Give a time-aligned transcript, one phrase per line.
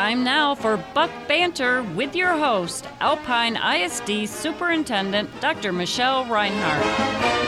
[0.00, 5.74] Time now for Buck Banter with your host, Alpine ISD Superintendent Dr.
[5.74, 7.39] Michelle Reinhardt.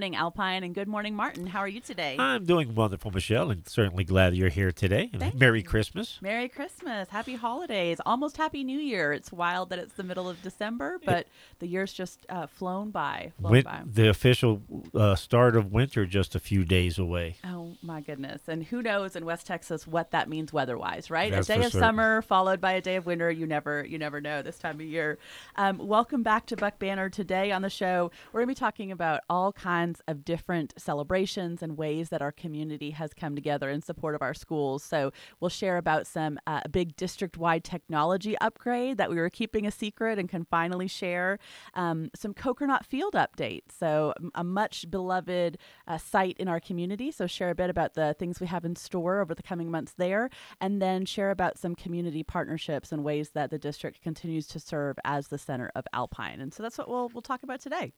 [0.00, 1.46] Morning, Alpine, and good morning, Martin.
[1.46, 2.16] How are you today?
[2.18, 5.10] I'm doing wonderful, Michelle, and certainly glad you're here today.
[5.14, 5.64] Thank Merry you.
[5.66, 6.18] Christmas.
[6.22, 7.10] Merry Christmas.
[7.10, 7.98] Happy holidays.
[8.06, 9.12] Almost Happy New Year.
[9.12, 11.26] It's wild that it's the middle of December, but
[11.58, 13.32] the year's just uh, flown by.
[13.42, 13.82] Flown by.
[13.84, 14.62] the official
[14.94, 17.36] uh, start of winter just a few days away.
[17.44, 18.42] Oh my goodness.
[18.48, 21.30] And who knows in West Texas what that means weather-wise, right?
[21.30, 21.80] That's a day of certain.
[21.80, 23.30] summer followed by a day of winter.
[23.30, 25.18] You never you never know this time of year.
[25.56, 27.08] Um, welcome back to Buck Banter.
[27.10, 31.62] Today on the show, we're going to be talking about all kinds of different celebrations
[31.62, 34.82] and ways that our community has come together in support of our schools.
[34.82, 39.66] So we'll share about some uh, a big district-wide technology upgrade that we were keeping
[39.66, 41.38] a secret and can finally share.
[41.74, 43.72] Um, some Kokernot Field updates.
[43.78, 47.10] So a much beloved uh, site in our community.
[47.10, 49.92] So share a bit about the things we have in store over the coming months
[49.98, 50.30] there,
[50.62, 54.98] and then share about some community partnerships and ways that the district continues to serve
[55.04, 56.40] as the center of Alpine.
[56.40, 57.92] And so that's what we'll we'll talk about today.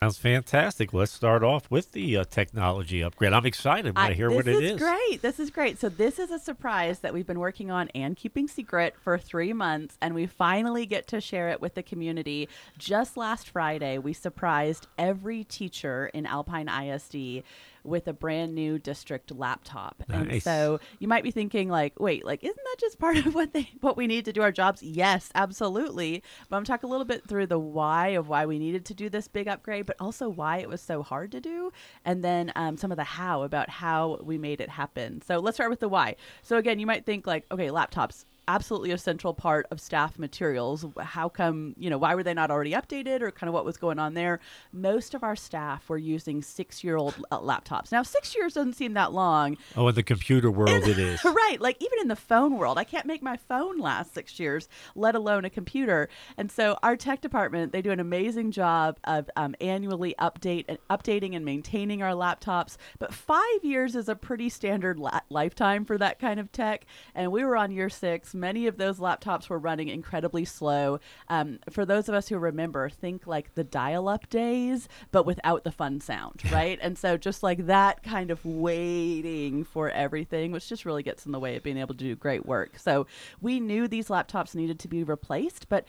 [0.00, 0.92] Sounds fantastic.
[0.92, 3.32] Let's start off with the uh, technology upgrade.
[3.32, 4.78] I'm excited when I, hear what it is This is.
[4.78, 5.22] great.
[5.22, 5.80] This is great.
[5.80, 9.52] So this is a surprise that we've been working on and keeping secret for three
[9.52, 12.48] months, and we finally get to share it with the community.
[12.78, 17.42] Just last Friday, we surprised every teacher in Alpine ISD
[17.84, 20.02] with a brand new district laptop.
[20.08, 23.52] And so you might be thinking like, wait, like isn't that just part of what
[23.52, 24.82] they what we need to do our jobs?
[24.82, 26.22] Yes, absolutely.
[26.48, 29.08] But I'm talking a little bit through the why of why we needed to do
[29.08, 31.72] this big upgrade, but also why it was so hard to do,
[32.04, 35.22] and then um, some of the how about how we made it happen.
[35.22, 36.16] So let's start with the why.
[36.42, 40.84] So again, you might think like, okay, laptops absolutely a central part of staff materials.
[40.98, 43.76] How come, you know, why were they not already updated or kind of what was
[43.76, 44.40] going on there?
[44.72, 47.92] Most of our staff were using six year old uh, laptops.
[47.92, 49.58] Now, six years doesn't seem that long.
[49.76, 51.22] Oh, in the computer world, it is.
[51.24, 51.58] right.
[51.60, 55.14] Like even in the phone world, I can't make my phone last six years, let
[55.14, 56.08] alone a computer.
[56.38, 60.78] And so our tech department, they do an amazing job of um, annually update and
[60.88, 62.78] updating and maintaining our laptops.
[62.98, 66.86] But five years is a pretty standard la- lifetime for that kind of tech.
[67.14, 68.34] And we were on year six.
[68.38, 71.00] Many of those laptops were running incredibly slow.
[71.28, 75.72] Um, for those of us who remember, think like the dial-up days, but without the
[75.72, 76.78] fun sound, right?
[76.80, 81.32] and so just like that kind of waiting for everything, which just really gets in
[81.32, 82.78] the way of being able to do great work.
[82.78, 83.06] So
[83.40, 85.84] we knew these laptops needed to be replaced, but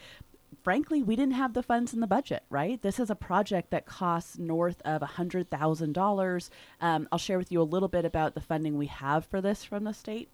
[0.62, 2.80] frankly, we didn't have the funds in the budget, right?
[2.82, 6.50] This is a project that costs north of $100,000.
[6.80, 9.64] Um, I'll share with you a little bit about the funding we have for this
[9.64, 10.28] from the state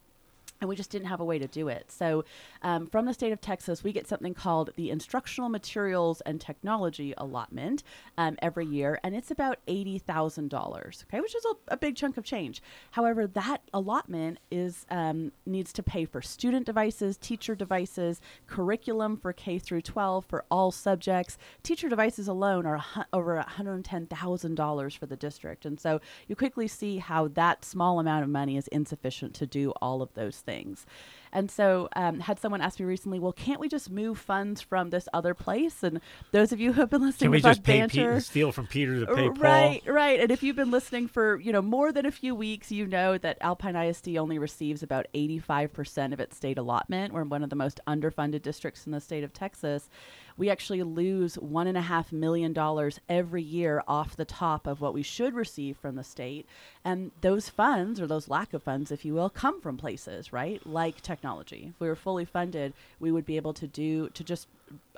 [0.61, 1.91] and we just didn't have a way to do it.
[1.91, 2.25] So,
[2.63, 7.15] um, from the state of Texas, we get something called the Instructional Materials and Technology
[7.17, 7.83] Allotment
[8.19, 11.05] um, every year, and it's about eighty thousand dollars.
[11.09, 12.63] Okay, which is a, a big chunk of change.
[12.93, 19.33] However, that allotment is um, needs to pay for student devices, teacher devices, curriculum for
[19.33, 21.39] K through twelve for all subjects.
[21.63, 25.79] Teacher devices alone are hu- over one hundred ten thousand dollars for the district, and
[25.79, 30.03] so you quickly see how that small amount of money is insufficient to do all
[30.03, 30.87] of those things.
[31.33, 34.89] And so, um, had someone asked me recently, well, can't we just move funds from
[34.89, 35.83] this other place?
[35.83, 36.01] And
[36.33, 38.67] those of you who have been listening Can we just pay Banter, Pete, steal from
[38.67, 39.35] Peter to pay Paul?
[39.35, 40.21] Right, right.
[40.21, 43.19] And if you've been listening for, you know, more than a few weeks, you know
[43.19, 47.13] that Alpine ISD only receives about 85% of its state allotment.
[47.13, 49.91] We're one of the most underfunded districts in the state of Texas.
[50.37, 54.81] We actually lose one and a half million dollars every year off the top of
[54.81, 56.47] what we should receive from the state.
[56.85, 60.65] And those funds, or those lack of funds, if you will, come from places, right?
[60.67, 61.73] Like technology.
[61.75, 64.49] If we were fully funded, we would be able to do, to just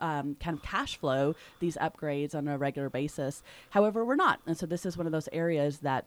[0.01, 3.43] um, kind of cash flow these upgrades on a regular basis.
[3.71, 4.41] However, we're not.
[4.47, 6.07] And so this is one of those areas that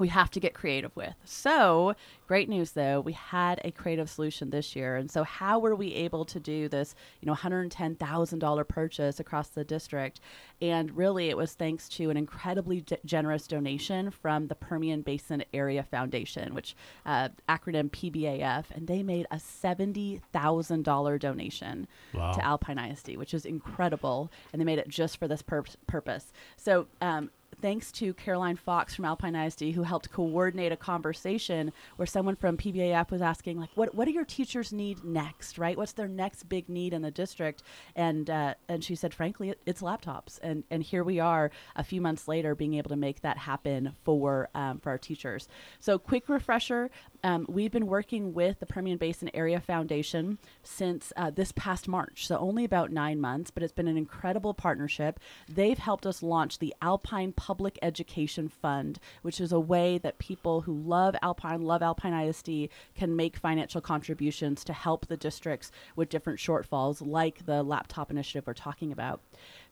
[0.00, 1.14] we have to get creative with.
[1.24, 1.94] So,
[2.26, 4.96] great news though, we had a creative solution this year.
[4.96, 9.64] And so, how were we able to do this, you know, $110,000 purchase across the
[9.64, 10.20] district?
[10.62, 15.44] And really, it was thanks to an incredibly ge- generous donation from the Permian Basin
[15.54, 16.74] Area Foundation, which
[17.06, 22.32] uh, acronym PBAF, and they made a $70,000 donation Wow.
[22.32, 24.30] to Alpine ISD, which is incredible.
[24.52, 26.32] And they made it just for this pur- purpose.
[26.56, 27.30] So, um,
[27.60, 32.56] thanks to Caroline Fox from Alpine ISD, who helped coordinate a conversation where someone from
[32.56, 35.76] PBAF was asking, like, what, what do your teachers need next, right?
[35.76, 37.62] What's their next big need in the district?
[37.94, 40.38] And uh, and she said, frankly, it, it's laptops.
[40.42, 43.94] And and here we are, a few months later, being able to make that happen
[44.04, 45.48] for um, for our teachers.
[45.80, 46.90] So, quick refresher:
[47.22, 52.26] um, we've been working with the Permian Basin Area Foundation since uh, this past March,
[52.26, 55.20] so only about nine months, but it's been an incredible partnership.
[55.48, 60.20] They've helped us launch the Alpine Public Public education Fund, which is a way that
[60.20, 65.72] people who love Alpine, love Alpine ISD, can make financial contributions to help the districts
[65.96, 69.20] with different shortfalls, like the laptop initiative we're talking about.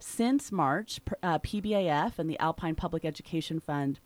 [0.01, 4.01] Since March, uh, PBAF and the Alpine Public Education Fund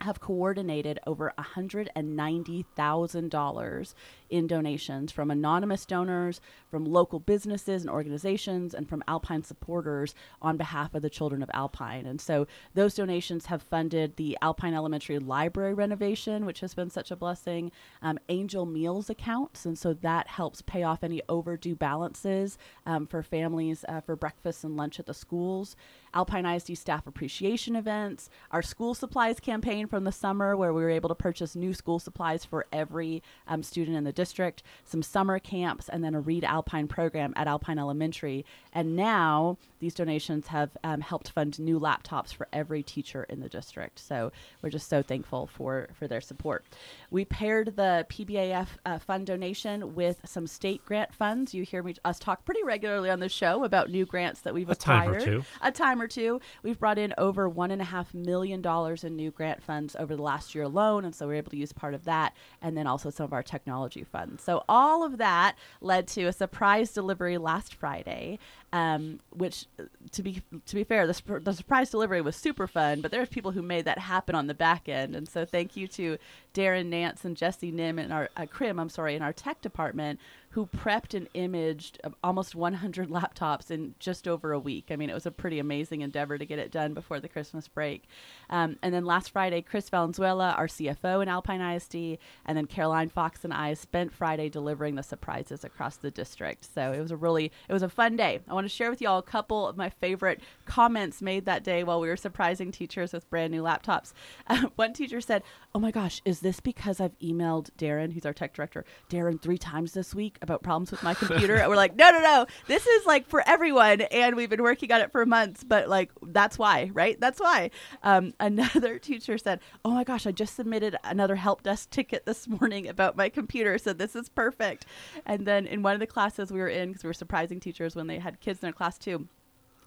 [0.00, 3.94] have coordinated over $190,000
[4.30, 10.56] in donations from anonymous donors, from local businesses and organizations, and from Alpine supporters on
[10.56, 12.06] behalf of the children of Alpine.
[12.06, 17.10] And so those donations have funded the Alpine Elementary Library renovation, which has been such
[17.10, 17.72] a blessing,
[18.02, 19.66] um, Angel Meals accounts.
[19.66, 22.56] And so that helps pay off any overdue balances
[22.86, 25.76] um, for families uh, for breakfast and lunch at the schools.
[26.12, 30.90] Alpine ISD staff appreciation events, our school supplies campaign from the summer, where we were
[30.90, 35.38] able to purchase new school supplies for every um, student in the district, some summer
[35.38, 38.46] camps, and then a Read Alpine program at Alpine Elementary.
[38.72, 43.48] And now these donations have um, helped fund new laptops for every teacher in the
[43.48, 43.98] district.
[43.98, 44.30] So
[44.62, 46.64] we're just so thankful for, for their support.
[47.10, 51.54] We paired the PBAF uh, fund donation with some state grant funds.
[51.54, 54.68] You hear me us talk pretty regularly on the show about new grants that we've
[54.68, 55.04] a acquired.
[55.04, 55.44] Time or two.
[55.62, 56.40] A time or two.
[56.62, 60.16] We've brought in over one and a half million dollars in new grant funds over
[60.16, 62.86] the last year alone, and so we're able to use part of that, and then
[62.86, 64.42] also some of our technology funds.
[64.42, 68.38] So all of that led to a surprise delivery last Friday
[68.72, 69.66] um, which
[70.12, 73.00] to be to be fair, the, the surprise delivery was super fun.
[73.00, 75.88] But there's people who made that happen on the back end, and so thank you
[75.88, 76.18] to
[76.54, 80.20] Darren Nance and Jesse Nim and our uh, Krim, I'm sorry, in our tech department
[80.50, 84.86] who prepped and imaged almost 100 laptops in just over a week.
[84.90, 87.68] I mean, it was a pretty amazing endeavor to get it done before the Christmas
[87.68, 88.04] break.
[88.48, 93.08] Um, and then last Friday, Chris Valenzuela, our CFO in Alpine ISD, and then Caroline
[93.08, 96.66] Fox and I spent Friday delivering the surprises across the district.
[96.74, 98.40] So it was a really, it was a fun day.
[98.48, 101.62] I want to share with you all a couple of my favorite comments made that
[101.62, 104.12] day while we were surprising teachers with brand new laptops.
[104.48, 105.44] Uh, one teacher said,
[105.74, 109.58] "Oh my gosh, is this because I've emailed Darren, who's our tech director, Darren three
[109.58, 112.46] times this week about problems with my computer?" and we're like, "No, no, no.
[112.66, 116.10] This is like for everyone, and we've been working on it for months, but like
[116.22, 117.18] that's why, right?
[117.20, 117.70] That's why."
[118.02, 122.48] Um, another teacher said, "Oh my gosh, I just submitted another help desk ticket this
[122.48, 124.86] morning about my computer, so this is perfect."
[125.26, 127.96] And then in one of the classes we were in, because we were surprising teachers
[127.96, 129.28] when they had kids in their class too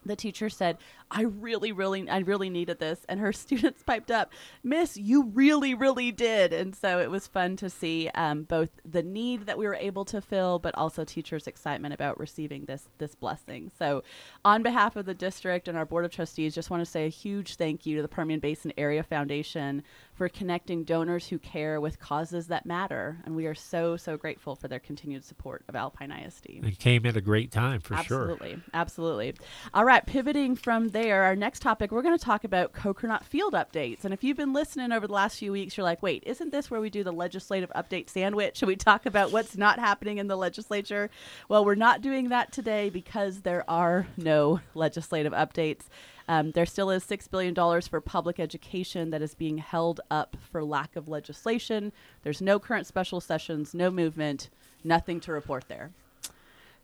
[0.05, 0.77] the teacher said,
[1.11, 3.05] I really, really, I really needed this.
[3.07, 4.31] And her students piped up,
[4.63, 6.53] Miss, you really, really did.
[6.53, 10.05] And so it was fun to see um, both the need that we were able
[10.05, 13.71] to fill, but also teachers' excitement about receiving this, this blessing.
[13.77, 14.03] So,
[14.45, 17.09] on behalf of the district and our Board of Trustees, just want to say a
[17.09, 19.83] huge thank you to the Permian Basin Area Foundation
[20.13, 23.18] for connecting donors who care with causes that matter.
[23.25, 26.45] And we are so, so grateful for their continued support of Alpine ISD.
[26.63, 28.62] It came at a great time for absolutely, sure.
[28.74, 28.94] Absolutely.
[28.94, 29.33] Absolutely.
[29.74, 33.54] All right, pivoting from there, our next topic, we're going to talk about Kokernot Field
[33.54, 34.04] updates.
[34.04, 36.69] And if you've been listening over the last few weeks, you're like, wait, isn't this
[36.69, 38.57] where we do the legislative update sandwich?
[38.57, 41.09] Should we talk about what's not happening in the legislature?
[41.50, 45.83] Well, we're not doing that today because there are no legislative updates.
[46.27, 50.63] Um, there still is $6 billion for public education that is being held up for
[50.63, 51.91] lack of legislation.
[52.23, 54.49] There's no current special sessions, no movement,
[54.83, 55.91] nothing to report there.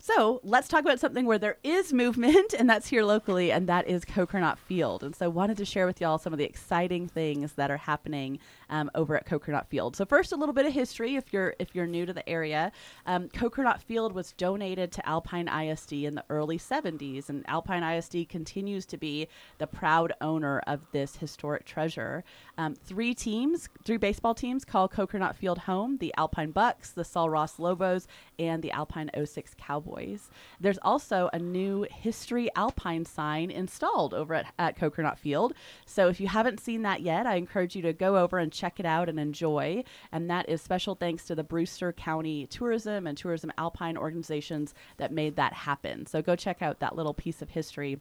[0.01, 3.85] So let's talk about something where there is movement, and that's here locally, and that
[3.85, 5.03] is Kokernot Field.
[5.03, 7.77] And so, I wanted to share with y'all some of the exciting things that are
[7.77, 8.39] happening
[8.69, 9.97] um, over at Kokernot Field.
[9.97, 12.71] So, first, a little bit of history if you're if you're new to the area.
[13.05, 18.29] Um, Kokernot Field was donated to Alpine ISD in the early 70s, and Alpine ISD
[18.29, 19.27] continues to be
[19.57, 22.23] the proud owner of this historic treasure.
[22.57, 27.29] Um, three teams, three baseball teams, call Kokernot Field home: the Alpine Bucks, the Sul
[27.29, 28.07] Ross Lobos,
[28.39, 29.88] and the Alpine 06 Cowboys.
[29.89, 30.29] Cowboys.
[30.59, 35.53] There's also a new History Alpine sign installed over at, at Kokernot Field.
[35.85, 38.79] So if you haven't seen that yet, I encourage you to go over and check
[38.79, 39.83] it out and enjoy.
[40.11, 45.11] And that is special thanks to the Brewster County Tourism and Tourism Alpine organizations that
[45.11, 46.05] made that happen.
[46.05, 47.99] So go check out that little piece of history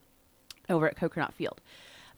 [0.68, 1.61] over at Kokernot Field.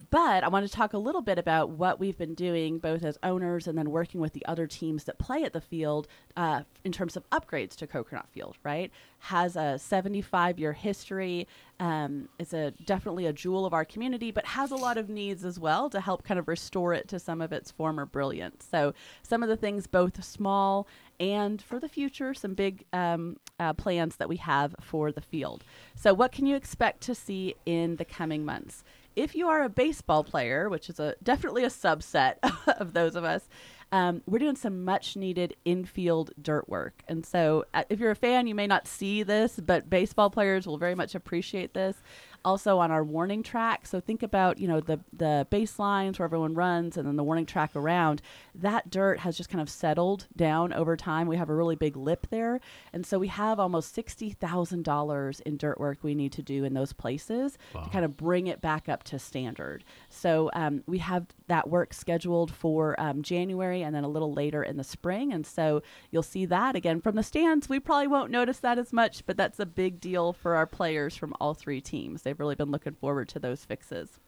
[0.09, 3.19] But I want to talk a little bit about what we've been doing, both as
[3.23, 6.93] owners and then working with the other teams that play at the field uh, in
[6.93, 8.91] terms of upgrades to Kokernot Field, right?
[9.19, 11.47] Has a 75 year history.
[11.79, 15.45] Um, it's a definitely a jewel of our community, but has a lot of needs
[15.45, 18.67] as well to help kind of restore it to some of its former brilliance.
[18.71, 20.87] So, some of the things, both small
[21.19, 25.65] and for the future, some big um, uh, plans that we have for the field.
[25.95, 28.83] So, what can you expect to see in the coming months?
[29.17, 32.37] If you are a baseball player, which is a definitely a subset
[32.81, 33.49] of those of us,
[33.93, 37.03] um, we're doing some much needed infield dirt work.
[37.09, 40.67] And so, uh, if you're a fan, you may not see this, but baseball players
[40.67, 41.97] will very much appreciate this.
[42.45, 43.87] Also on our warning track.
[43.87, 47.47] So think about, you know, the, the baselines where everyone runs and then the warning
[47.47, 48.23] track around.
[48.55, 51.27] That dirt has just kind of settled down over time.
[51.27, 52.61] We have a really big lip there.
[52.93, 56.93] And so we have almost $60,000 in dirt work we need to do in those
[56.93, 57.85] places Wow.
[57.85, 59.85] to kind of bring it back up to standard.
[60.09, 64.63] So um, we have that work scheduled for um, January and then a little later
[64.63, 65.33] in the spring.
[65.33, 67.69] And so you'll see that again from the stands.
[67.69, 71.17] We probably won't notice that as much, but that's a big deal for our players
[71.17, 72.23] from all three teams.
[72.31, 74.21] They've really been looking forward to those fixes.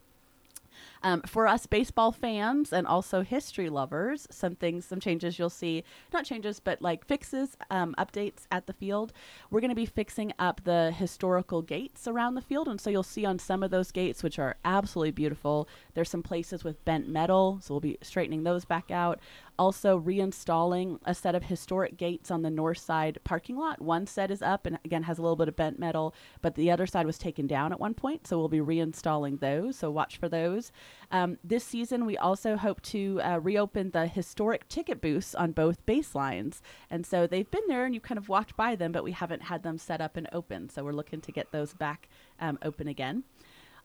[1.04, 5.84] Um, for us baseball fans and also history lovers, some things, some changes you'll see,
[6.12, 9.12] not changes, but like fixes, um, updates at the field.
[9.50, 12.66] We're going to be fixing up the historical gates around the field.
[12.66, 16.22] And so you'll see on some of those gates, which are absolutely beautiful, there's some
[16.24, 17.58] places with bent metal.
[17.62, 19.20] So we'll be straightening those back out.
[19.58, 23.80] Also, reinstalling a set of historic gates on the north side parking lot.
[23.80, 26.70] One set is up and again has a little bit of bent metal, but the
[26.70, 28.26] other side was taken down at one point.
[28.26, 29.76] So we'll be reinstalling those.
[29.76, 30.72] So watch for those.
[31.10, 35.84] Um, this season, we also hope to uh, reopen the historic ticket booths on both
[35.86, 36.60] baselines.
[36.90, 39.42] And so they've been there and you kind of walked by them, but we haven't
[39.42, 40.70] had them set up and open.
[40.70, 42.08] So we're looking to get those back
[42.40, 43.24] um, open again.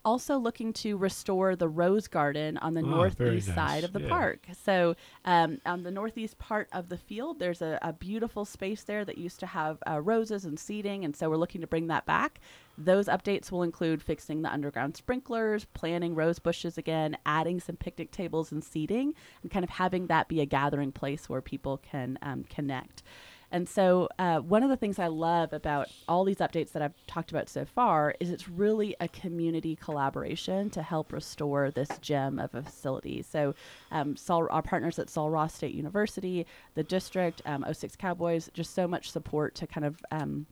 [0.08, 3.56] Also, looking to restore the rose garden on the Oh, northeast nice.
[3.56, 4.08] side of the Yeah.
[4.08, 4.48] park.
[4.54, 4.96] So,
[5.26, 9.18] um, on the northeast part of the field, there's a, a beautiful space there that
[9.18, 12.40] used to have uh, roses and seating, and so we're looking to bring that back.
[12.78, 18.12] Those updates will include fixing the underground sprinklers, planting rose bushes again, adding some picnic
[18.12, 22.18] tables and seating, and kind of having that be a gathering place where people can
[22.22, 23.04] um, connect.
[23.52, 26.94] And so, uh, one of the things I love about all these updates that I've
[27.08, 32.40] talked about so far is it's really a community collaboration to help restore this gem
[32.40, 33.22] of a facility.
[33.22, 33.56] So,
[33.92, 38.74] um, Sol- our partners at Sul Ross State University, the district, um, 06 Cowboys, just
[38.74, 40.46] so much support to kind of um,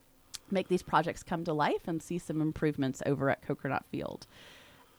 [0.49, 4.25] make these projects come to life and see some improvements over at Kokernot Field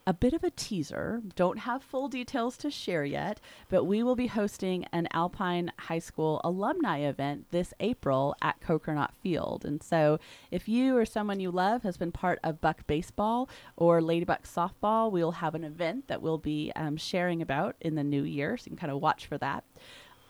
[0.06, 1.20] a bit of a teaser.
[1.34, 5.98] Don't have full details to share yet, but we will be hosting an Alpine High
[5.98, 9.64] School alumni event this April at Kokernot Field.
[9.64, 10.20] And so,
[10.52, 15.10] if you or someone you love has been part of Buck Baseball or Ladybuck Softball,
[15.10, 18.56] we will have an event that we'll be um, sharing about in the new year.
[18.56, 19.64] So, you can kind of watch for that.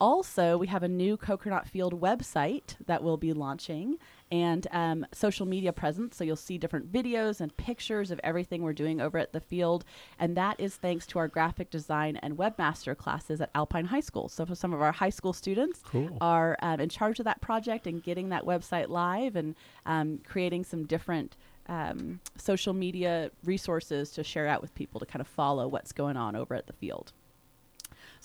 [0.01, 3.97] Also, we have a new Kokernot Field website that we'll be launching
[4.31, 6.17] and um, social media presence.
[6.17, 9.85] So you'll see different videos and pictures of everything we're doing over at the field.
[10.19, 14.29] And that is thanks to our graphic design and webmaster classes at Alpine High School.
[14.29, 16.19] So for some of our high school students Cool.
[16.21, 19.55] are um, in charge of that project and getting that website live and
[19.87, 21.37] um, creating some different
[21.69, 26.17] um, social media resources to share out with people to kind of follow what's going
[26.17, 27.13] on over at the field.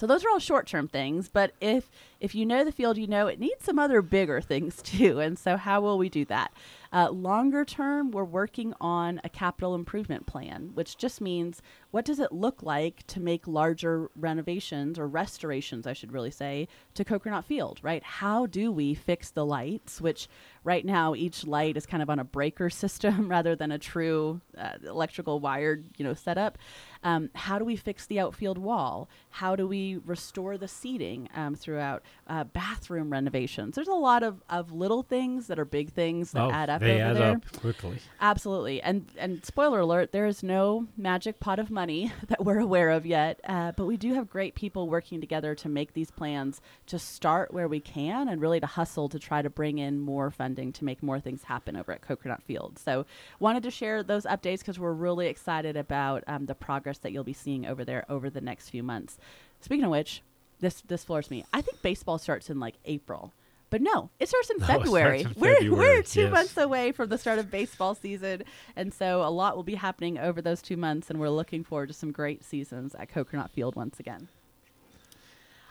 [0.02, 1.92] So those are all short-term things, but if
[2.22, 5.20] if you know the field, you know it needs some other bigger things too.
[5.20, 6.54] And so how will we do that?
[6.94, 11.62] Uh, longer term, we're working on a capital improvement plan, which just means
[11.92, 16.68] what does it look like to make larger renovations or restorations, I should really say,
[16.94, 18.04] to Kokernot Field, right?
[18.04, 20.28] How do we fix the lights, which
[20.64, 24.42] right now each light is kind of on a breaker system rather than a true
[24.58, 26.58] uh, electrical wired, you know, setup.
[27.04, 29.10] Um, how do we fix the outfield wall?
[29.30, 33.76] How do we restore the seating um, throughout uh, bathroom renovations?
[33.76, 36.82] There's a lot of, of little things that are big things that oh, add up
[36.82, 37.32] they over add there.
[37.34, 38.00] up quickly.
[38.20, 42.90] Absolutely, and and spoiler alert: there is no magic pot of money that we're aware
[42.90, 46.62] of yet, uh, but we do have great people working together to make these plans
[46.88, 50.32] to start where we can and really to hustle to try to bring in more
[50.32, 52.80] funding to make more things happen over at Kokernot Field.
[52.80, 53.06] So,
[53.40, 57.24] wanted to share those updates because we're really excited about um, the progress that you'll
[57.24, 59.18] be seeing over there over the next few months.
[59.60, 60.22] Speaking of which,
[60.62, 61.44] this this floors me.
[61.54, 63.34] I think baseball starts in like April.
[63.72, 65.28] But no, it starts in No, it starts February.
[65.38, 66.32] we're, we're two yes.
[66.32, 68.44] months away from the start of baseball season.
[68.76, 71.10] And so a lot will be happening over those two months.
[71.10, 74.28] And we're looking forward to some great seasons at Kokernot Field once again.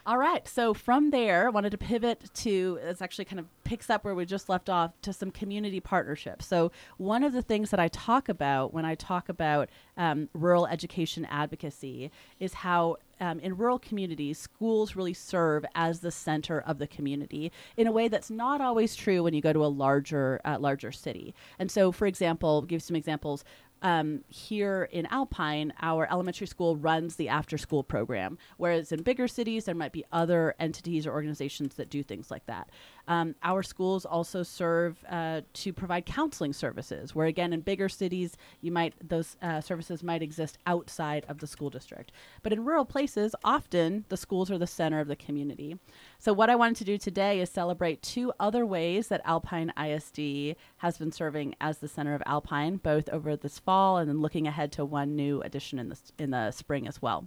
[0.07, 0.49] All right.
[0.49, 4.15] So from there, I wanted to pivot to it's actually kind of picks up where
[4.15, 6.47] we just left off to some community partnerships.
[6.47, 9.69] So one of the things that I talk about when I talk about
[9.99, 16.11] um, rural education advocacy is how um, in rural communities, schools really serve as the
[16.11, 19.65] center of the community in a way that's not always true when you go to
[19.65, 21.35] a larger uh, larger city.
[21.59, 23.45] And so, for example, give some examples
[23.83, 29.27] um, here in Alpine, our elementary school runs the after school program, whereas in bigger
[29.27, 32.69] cities, there might be other entities or organizations that do things like that.
[33.11, 38.37] Um, our schools also serve uh, to provide counseling services, where again in bigger cities,
[38.61, 42.13] you might those uh, services might exist outside of the school district.
[42.45, 45.77] But in rural places, often the schools are the center of the community.
[46.21, 50.55] So what I wanted to do today is celebrate two other ways that Alpine ISD
[50.77, 54.47] has been serving as the center of Alpine, both over this fall and then looking
[54.47, 57.27] ahead to one new addition in the in the spring as well.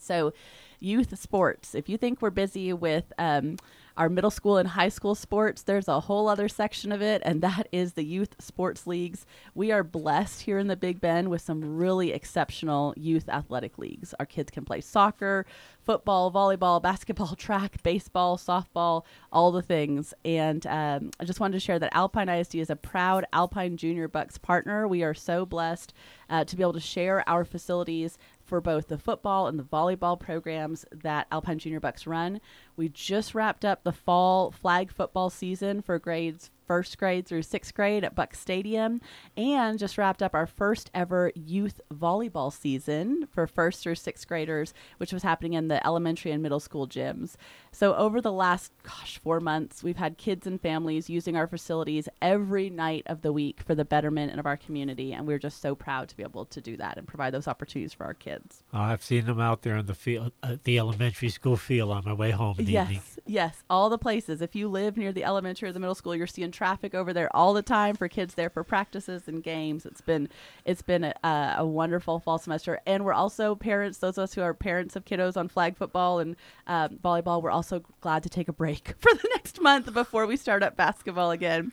[0.00, 0.32] So,
[0.80, 1.74] youth sports.
[1.74, 3.56] If you think we're busy with um,
[3.96, 7.40] our middle school and high school sports, there's a whole other section of it, and
[7.42, 9.24] that is the youth sports leagues.
[9.54, 14.12] We are blessed here in the Big Bend with some really exceptional youth athletic leagues.
[14.18, 15.46] Our kids can play soccer,
[15.84, 20.12] football, volleyball, basketball, track, baseball, softball, all the things.
[20.24, 24.08] And um, I just wanted to share that Alpine ISD is a proud Alpine Junior
[24.08, 24.88] Bucks partner.
[24.88, 25.92] We are so blessed
[26.28, 30.18] uh, to be able to share our facilities for both the football and the volleyball
[30.18, 32.40] programs that Alpine Junior Bucks run.
[32.76, 37.74] We just wrapped up the fall flag football season for grades first grade through sixth
[37.74, 39.00] grade at Buck Stadium,
[39.36, 44.72] and just wrapped up our first ever youth volleyball season for first through sixth graders,
[44.98, 47.36] which was happening in the elementary and middle school gyms.
[47.72, 52.08] So over the last, gosh, four months, we've had kids and families using our facilities
[52.22, 55.74] every night of the week for the betterment of our community, and we're just so
[55.74, 58.62] proud to be able to do that and provide those opportunities for our kids.
[58.72, 62.12] I've seen them out there in the field, uh, the elementary school field on my
[62.12, 63.02] way home yes, evening.
[63.26, 64.42] yes, all the places.
[64.42, 67.34] If you live near the elementary or the middle school, you're seeing traffic over there
[67.34, 69.86] all the time for kids there for practices and games.
[69.86, 70.28] It's been
[70.64, 73.98] it's been a, a wonderful fall semester, and we're also parents.
[73.98, 77.50] Those of us who are parents of kiddos on flag football and um, volleyball, we're
[77.50, 81.30] also glad to take a break for the next month before we start up basketball
[81.30, 81.72] again.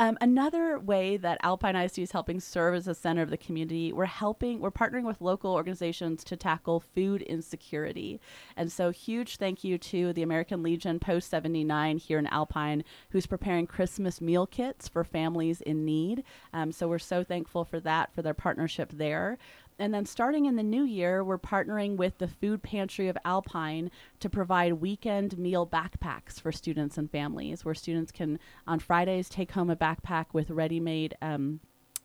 [0.00, 3.92] Um, another way that Alpine ISD is helping serve as a center of the community,
[3.92, 8.20] we're helping, we're partnering with local organizations to tackle food insecurity.
[8.56, 13.26] And so, huge thank you to the American Legion Post 79 here in Alpine, who's
[13.26, 16.22] preparing Christmas meal kits for families in need.
[16.52, 19.36] Um, so, we're so thankful for that, for their partnership there.
[19.78, 23.90] And then starting in the new year, we're partnering with the Food Pantry of Alpine
[24.18, 29.52] to provide weekend meal backpacks for students and families, where students can, on Fridays, take
[29.52, 31.16] home a backpack with ready made.
[31.22, 31.60] Um,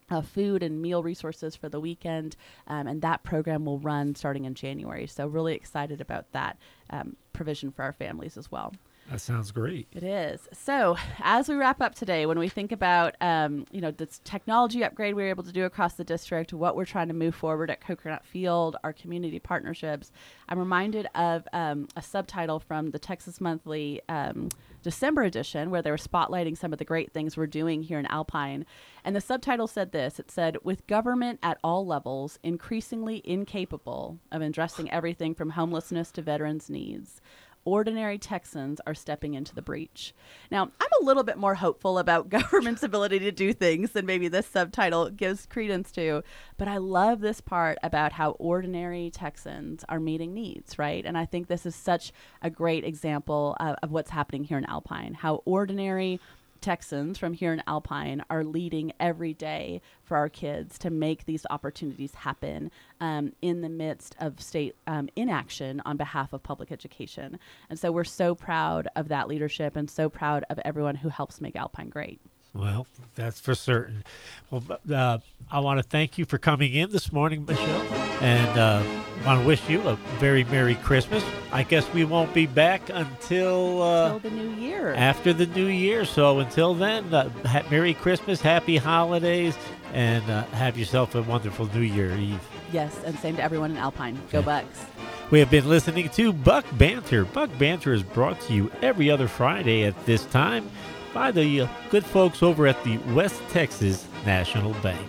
[0.10, 2.36] uh, food and meal resources for the weekend,
[2.68, 5.08] um, and that program will run starting in January.
[5.08, 6.58] So, really excited about that
[6.89, 8.74] um, provision for our families as well.
[9.11, 9.87] That sounds great.
[9.92, 10.48] It is.
[10.53, 14.83] So, as we wrap up today, when we think about um, you know this technology
[14.83, 17.70] upgrade we were able to do across the district, what we're trying to move forward
[17.70, 20.11] at Kokernot Field, our community partnerships,
[20.48, 24.50] I'm reminded of um, a subtitle from the Texas Monthly um,
[24.83, 28.05] December edition where they were spotlighting some of the great things we're doing here in
[28.07, 28.66] Alpine.
[29.03, 34.42] And the subtitle said this: It said, "With government at all levels increasingly incapable of
[34.42, 37.22] addressing everything from homelessness to veterans' needs."
[37.65, 40.13] Ordinary Texans are stepping into the breach.
[40.51, 44.27] Now, I'm a little bit more hopeful about government's ability to do things than maybe
[44.27, 46.23] this subtitle gives credence to,
[46.57, 51.05] but I love this part about how ordinary Texans are meeting needs, right?
[51.05, 54.65] And I think this is such a great example of, of what's happening here in
[54.65, 56.19] Alpine, how ordinary
[56.63, 61.45] Texans from here in Alpine are leading every day for our kids to make these
[61.49, 62.71] opportunities happen
[63.01, 67.37] um, in the midst of state um, inaction on behalf of public education.
[67.69, 71.41] And so we're so proud of that leadership and so proud of everyone who helps
[71.41, 72.21] make Alpine great.
[72.53, 72.85] Well,
[73.16, 74.03] that's for certain.
[74.51, 75.18] Well, uh,
[75.51, 77.81] I want to thank you for coming in this morning, Michelle,
[78.22, 78.83] and uh,
[79.25, 81.24] want to wish you a very Merry Christmas.
[81.51, 84.94] I guess we won't be back until, uh, the new year.
[84.94, 86.05] After the new year.
[86.05, 89.55] So until then, uh, ha- Merry Christmas, Happy Holidays,
[89.92, 92.39] and uh, have yourself a wonderful New Year Eve.
[92.72, 94.20] Yes, and same to everyone in Alpine.
[94.31, 94.85] Go Bucks.
[95.31, 97.25] We have been listening to Buck Banter.
[97.25, 100.70] Buck Banter is brought to you every other Friday at this time
[101.13, 105.07] by the uh, good folks over at the West Texas National Bank.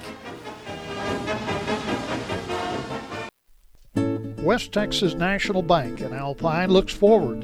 [4.45, 7.43] West Texas National Bank in Alpine looks forward to the